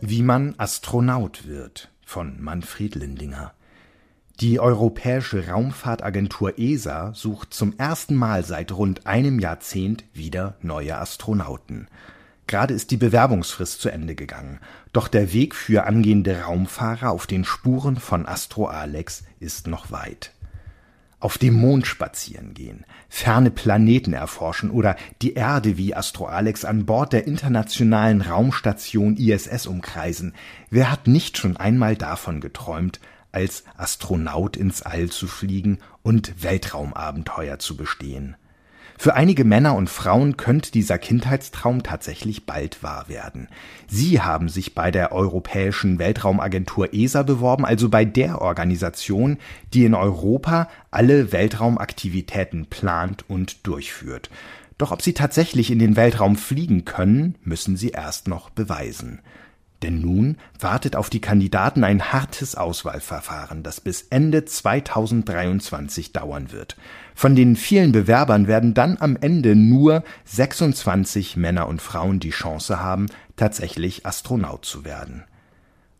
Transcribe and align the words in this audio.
Wie 0.00 0.22
man 0.22 0.54
Astronaut 0.58 1.46
wird 1.46 1.90
von 2.04 2.42
Manfred 2.42 2.94
Lindinger. 2.94 3.54
Die 4.40 4.60
Europäische 4.60 5.48
Raumfahrtagentur 5.48 6.58
ESA 6.58 7.14
sucht 7.14 7.54
zum 7.54 7.78
ersten 7.78 8.14
Mal 8.14 8.44
seit 8.44 8.72
rund 8.72 9.06
einem 9.06 9.38
Jahrzehnt 9.38 10.04
wieder 10.12 10.56
neue 10.60 10.98
Astronauten. 10.98 11.88
Gerade 12.46 12.74
ist 12.74 12.90
die 12.90 12.98
Bewerbungsfrist 12.98 13.80
zu 13.80 13.88
Ende 13.88 14.14
gegangen, 14.14 14.60
doch 14.92 15.08
der 15.08 15.32
Weg 15.32 15.54
für 15.54 15.84
angehende 15.84 16.42
Raumfahrer 16.42 17.10
auf 17.10 17.26
den 17.26 17.44
Spuren 17.44 17.96
von 17.96 18.26
Astro 18.26 18.66
Alex 18.66 19.24
ist 19.40 19.68
noch 19.68 19.90
weit 19.90 20.32
auf 21.20 21.38
dem 21.38 21.54
Mond 21.54 21.86
spazieren 21.86 22.54
gehen, 22.54 22.84
ferne 23.08 23.50
Planeten 23.50 24.12
erforschen 24.12 24.70
oder 24.70 24.96
die 25.20 25.34
Erde 25.34 25.76
wie 25.76 25.94
Astro 25.94 26.26
Alex 26.26 26.64
an 26.64 26.86
Bord 26.86 27.12
der 27.12 27.26
internationalen 27.26 28.20
Raumstation 28.20 29.16
ISS 29.16 29.66
umkreisen. 29.66 30.34
Wer 30.70 30.90
hat 30.90 31.06
nicht 31.06 31.36
schon 31.36 31.56
einmal 31.56 31.96
davon 31.96 32.40
geträumt, 32.40 33.00
als 33.32 33.64
Astronaut 33.76 34.56
ins 34.56 34.82
All 34.82 35.10
zu 35.10 35.26
fliegen 35.26 35.78
und 36.02 36.42
Weltraumabenteuer 36.42 37.58
zu 37.58 37.76
bestehen? 37.76 38.36
Für 39.00 39.14
einige 39.14 39.44
Männer 39.44 39.76
und 39.76 39.88
Frauen 39.88 40.36
könnte 40.36 40.72
dieser 40.72 40.98
Kindheitstraum 40.98 41.84
tatsächlich 41.84 42.46
bald 42.46 42.82
wahr 42.82 43.08
werden. 43.08 43.46
Sie 43.86 44.20
haben 44.20 44.48
sich 44.48 44.74
bei 44.74 44.90
der 44.90 45.12
Europäischen 45.12 46.00
Weltraumagentur 46.00 46.92
ESA 46.92 47.22
beworben, 47.22 47.64
also 47.64 47.90
bei 47.90 48.04
der 48.04 48.42
Organisation, 48.42 49.38
die 49.72 49.84
in 49.84 49.94
Europa 49.94 50.68
alle 50.90 51.30
Weltraumaktivitäten 51.30 52.66
plant 52.66 53.24
und 53.28 53.68
durchführt. 53.68 54.30
Doch 54.78 54.90
ob 54.90 55.00
sie 55.00 55.12
tatsächlich 55.12 55.70
in 55.70 55.78
den 55.78 55.94
Weltraum 55.94 56.34
fliegen 56.34 56.84
können, 56.84 57.36
müssen 57.44 57.76
sie 57.76 57.90
erst 57.90 58.26
noch 58.26 58.50
beweisen. 58.50 59.20
Denn 59.82 60.00
nun 60.00 60.38
wartet 60.58 60.96
auf 60.96 61.08
die 61.08 61.20
Kandidaten 61.20 61.84
ein 61.84 62.12
hartes 62.12 62.56
Auswahlverfahren, 62.56 63.62
das 63.62 63.80
bis 63.80 64.02
Ende 64.10 64.44
2023 64.44 66.12
dauern 66.12 66.50
wird. 66.50 66.76
Von 67.14 67.36
den 67.36 67.54
vielen 67.54 67.92
Bewerbern 67.92 68.48
werden 68.48 68.74
dann 68.74 68.96
am 68.98 69.16
Ende 69.16 69.54
nur 69.54 70.02
26 70.24 71.36
Männer 71.36 71.68
und 71.68 71.80
Frauen 71.80 72.18
die 72.18 72.30
Chance 72.30 72.80
haben, 72.80 73.06
tatsächlich 73.36 74.04
Astronaut 74.04 74.64
zu 74.64 74.84
werden. 74.84 75.24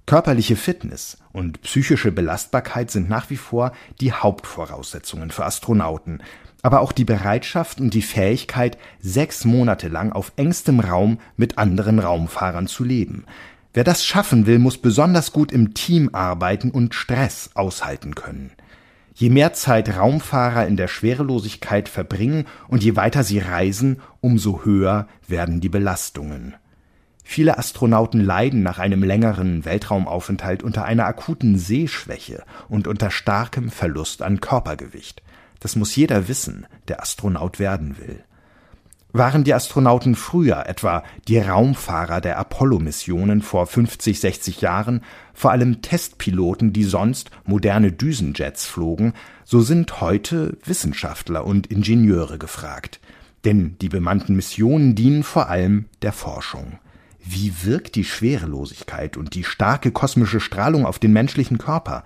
Körperliche 0.06 0.56
Fitness 0.56 1.18
und 1.32 1.60
psychische 1.62 2.10
Belastbarkeit 2.10 2.90
sind 2.90 3.08
nach 3.10 3.30
wie 3.30 3.36
vor 3.36 3.72
die 4.00 4.12
Hauptvoraussetzungen 4.12 5.30
für 5.30 5.44
Astronauten, 5.44 6.22
aber 6.62 6.80
auch 6.80 6.92
die 6.92 7.04
Bereitschaft 7.04 7.80
und 7.80 7.94
die 7.94 8.02
Fähigkeit, 8.02 8.78
sechs 9.00 9.44
Monate 9.44 9.88
lang 9.88 10.12
auf 10.12 10.32
engstem 10.36 10.80
Raum 10.80 11.20
mit 11.36 11.58
anderen 11.58 11.98
Raumfahrern 11.98 12.66
zu 12.66 12.84
leben. 12.84 13.26
Wer 13.74 13.84
das 13.84 14.04
schaffen 14.04 14.46
will, 14.46 14.58
muss 14.58 14.78
besonders 14.78 15.32
gut 15.32 15.52
im 15.52 15.74
Team 15.74 16.10
arbeiten 16.12 16.70
und 16.70 16.94
Stress 16.94 17.50
aushalten 17.54 18.14
können. 18.14 18.52
Je 19.14 19.30
mehr 19.30 19.52
Zeit 19.52 19.96
Raumfahrer 19.96 20.66
in 20.66 20.76
der 20.76 20.88
Schwerelosigkeit 20.88 21.88
verbringen 21.88 22.46
und 22.68 22.84
je 22.84 22.96
weiter 22.96 23.24
sie 23.24 23.40
reisen, 23.40 24.00
umso 24.20 24.64
höher 24.64 25.08
werden 25.26 25.60
die 25.60 25.68
Belastungen. 25.68 26.54
Viele 27.24 27.58
Astronauten 27.58 28.20
leiden 28.20 28.62
nach 28.62 28.78
einem 28.78 29.02
längeren 29.02 29.66
Weltraumaufenthalt 29.66 30.62
unter 30.62 30.84
einer 30.84 31.04
akuten 31.04 31.58
Sehschwäche 31.58 32.42
und 32.70 32.86
unter 32.86 33.10
starkem 33.10 33.70
Verlust 33.70 34.22
an 34.22 34.40
Körpergewicht. 34.40 35.22
Das 35.60 35.76
muss 35.76 35.94
jeder 35.94 36.28
wissen, 36.28 36.66
der 36.86 37.02
Astronaut 37.02 37.58
werden 37.58 37.98
will. 37.98 38.24
Waren 39.12 39.42
die 39.42 39.54
Astronauten 39.54 40.14
früher, 40.14 40.66
etwa 40.66 41.02
die 41.28 41.38
Raumfahrer 41.38 42.20
der 42.20 42.38
Apollo-Missionen 42.38 43.40
vor 43.40 43.66
50, 43.66 44.20
60 44.20 44.60
Jahren, 44.60 45.02
vor 45.32 45.50
allem 45.50 45.80
Testpiloten, 45.80 46.74
die 46.74 46.84
sonst 46.84 47.30
moderne 47.46 47.90
Düsenjets 47.90 48.66
flogen, 48.66 49.14
so 49.44 49.62
sind 49.62 50.02
heute 50.02 50.58
Wissenschaftler 50.62 51.46
und 51.46 51.68
Ingenieure 51.68 52.36
gefragt. 52.36 53.00
Denn 53.46 53.76
die 53.80 53.88
bemannten 53.88 54.36
Missionen 54.36 54.94
dienen 54.94 55.22
vor 55.22 55.48
allem 55.48 55.86
der 56.02 56.12
Forschung. 56.12 56.78
Wie 57.24 57.64
wirkt 57.64 57.94
die 57.94 58.04
Schwerelosigkeit 58.04 59.16
und 59.16 59.34
die 59.34 59.44
starke 59.44 59.90
kosmische 59.90 60.40
Strahlung 60.40 60.84
auf 60.84 60.98
den 60.98 61.14
menschlichen 61.14 61.56
Körper? 61.56 62.04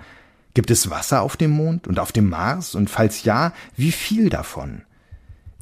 Gibt 0.54 0.70
es 0.70 0.88
Wasser 0.88 1.22
auf 1.22 1.36
dem 1.36 1.50
Mond 1.50 1.88
und 1.88 1.98
auf 1.98 2.12
dem 2.12 2.28
Mars? 2.28 2.76
Und 2.76 2.90
falls 2.90 3.24
ja, 3.24 3.52
wie 3.76 3.92
viel 3.92 4.28
davon? 4.28 4.82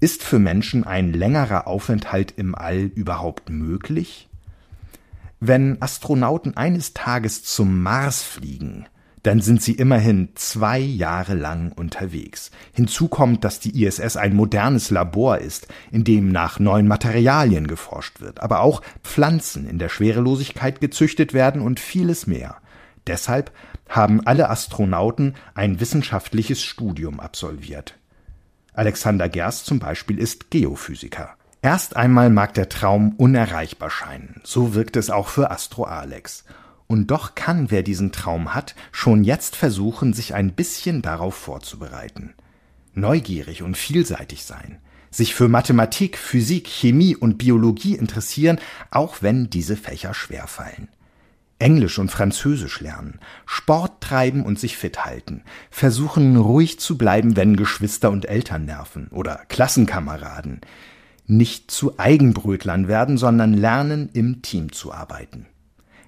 Ist 0.00 0.24
für 0.24 0.38
Menschen 0.38 0.84
ein 0.84 1.12
längerer 1.12 1.66
Aufenthalt 1.66 2.32
im 2.38 2.54
All 2.54 2.78
überhaupt 2.94 3.50
möglich? 3.50 4.30
Wenn 5.40 5.80
Astronauten 5.82 6.56
eines 6.56 6.94
Tages 6.94 7.44
zum 7.44 7.82
Mars 7.82 8.22
fliegen, 8.22 8.86
dann 9.22 9.42
sind 9.42 9.60
sie 9.60 9.72
immerhin 9.72 10.30
zwei 10.36 10.78
Jahre 10.78 11.34
lang 11.34 11.72
unterwegs. 11.72 12.50
Hinzu 12.72 13.08
kommt, 13.08 13.44
dass 13.44 13.60
die 13.60 13.84
ISS 13.84 14.16
ein 14.16 14.34
modernes 14.34 14.90
Labor 14.90 15.36
ist, 15.36 15.68
in 15.92 16.04
dem 16.04 16.30
nach 16.30 16.58
neuen 16.58 16.88
Materialien 16.88 17.66
geforscht 17.66 18.22
wird, 18.22 18.40
aber 18.40 18.60
auch 18.60 18.80
Pflanzen 19.02 19.68
in 19.68 19.78
der 19.78 19.90
Schwerelosigkeit 19.90 20.80
gezüchtet 20.80 21.34
werden 21.34 21.60
und 21.60 21.78
vieles 21.78 22.26
mehr. 22.26 22.56
Deshalb 23.06 23.52
haben 23.86 24.26
alle 24.26 24.48
Astronauten 24.48 25.34
ein 25.54 25.78
wissenschaftliches 25.78 26.62
Studium 26.62 27.20
absolviert. 27.20 27.99
Alexander 28.72 29.28
Gerst 29.28 29.66
zum 29.66 29.78
Beispiel 29.78 30.18
ist 30.18 30.50
Geophysiker. 30.50 31.36
Erst 31.62 31.96
einmal 31.96 32.30
mag 32.30 32.54
der 32.54 32.68
Traum 32.68 33.14
unerreichbar 33.16 33.90
scheinen, 33.90 34.40
so 34.44 34.74
wirkt 34.74 34.96
es 34.96 35.10
auch 35.10 35.28
für 35.28 35.50
Astro 35.50 35.84
Alex. 35.84 36.44
Und 36.86 37.08
doch 37.10 37.34
kann, 37.34 37.70
wer 37.70 37.82
diesen 37.82 38.12
Traum 38.12 38.54
hat, 38.54 38.74
schon 38.92 39.24
jetzt 39.24 39.56
versuchen, 39.56 40.12
sich 40.12 40.34
ein 40.34 40.54
bisschen 40.54 41.02
darauf 41.02 41.34
vorzubereiten. 41.34 42.34
Neugierig 42.94 43.62
und 43.62 43.76
vielseitig 43.76 44.44
sein, 44.44 44.78
sich 45.10 45.34
für 45.34 45.48
Mathematik, 45.48 46.16
Physik, 46.16 46.66
Chemie 46.66 47.14
und 47.14 47.38
Biologie 47.38 47.94
interessieren, 47.94 48.58
auch 48.90 49.18
wenn 49.20 49.50
diese 49.50 49.76
Fächer 49.76 50.14
schwerfallen. 50.14 50.88
Englisch 51.60 51.98
und 51.98 52.10
Französisch 52.10 52.80
lernen, 52.80 53.20
Sport 53.46 54.00
treiben 54.00 54.44
und 54.44 54.58
sich 54.58 54.76
fit 54.76 55.04
halten, 55.04 55.42
versuchen 55.70 56.36
ruhig 56.36 56.80
zu 56.80 56.98
bleiben, 56.98 57.36
wenn 57.36 57.56
Geschwister 57.56 58.10
und 58.10 58.26
Eltern 58.26 58.64
nerven 58.64 59.08
oder 59.08 59.42
Klassenkameraden, 59.48 60.60
nicht 61.26 61.70
zu 61.70 61.98
Eigenbrötlern 61.98 62.88
werden, 62.88 63.16
sondern 63.16 63.52
lernen, 63.54 64.10
im 64.12 64.42
Team 64.42 64.72
zu 64.72 64.92
arbeiten. 64.92 65.46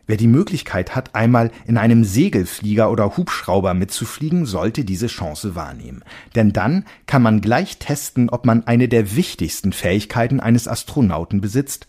Wer 0.07 0.17
die 0.17 0.27
Möglichkeit 0.27 0.97
hat, 0.97 1.15
einmal 1.15 1.53
in 1.65 1.79
einem 1.79 2.03
Segelflieger 2.03 2.91
oder 2.91 3.17
Hubschrauber 3.17 3.73
mitzufliegen, 3.73 4.47
sollte 4.47 4.85
diese 4.85 5.07
Chance 5.07 5.55
wahrnehmen. 5.55 6.03
Denn 6.35 6.53
dann 6.53 6.85
kann 7.07 7.23
man 7.23 7.41
gleich 7.41 7.79
testen, 7.79 8.29
ob 8.29 8.45
man 8.45 8.67
eine 8.67 8.89
der 8.89 9.15
wichtigsten 9.15 9.73
Fähigkeiten 9.73 10.41
eines 10.41 10.67
Astronauten 10.67 11.41
besitzt, 11.41 11.87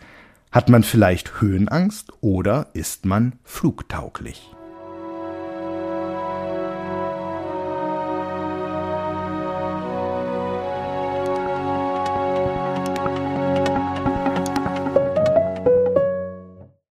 hat 0.53 0.69
man 0.69 0.83
vielleicht 0.83 1.41
Höhenangst 1.41 2.13
oder 2.21 2.67
ist 2.73 3.05
man 3.05 3.33
flugtauglich? 3.43 4.49